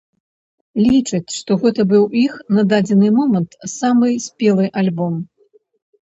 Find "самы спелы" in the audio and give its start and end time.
3.73-4.65